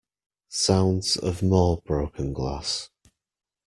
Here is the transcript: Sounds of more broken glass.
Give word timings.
Sounds 0.49 1.15
of 1.15 1.43
more 1.43 1.79
broken 1.85 2.33
glass. 2.33 2.89